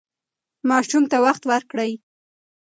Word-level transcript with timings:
ماشوم 0.69 1.03
ته 1.11 1.17
وخت 1.25 1.43
ورکړئ. 1.51 1.91